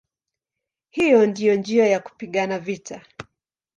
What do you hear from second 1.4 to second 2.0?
njia ya